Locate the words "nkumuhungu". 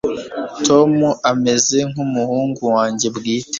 1.89-2.63